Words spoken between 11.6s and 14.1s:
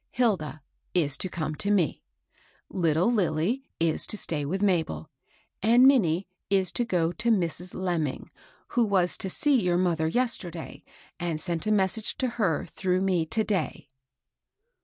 a message to her through me to day."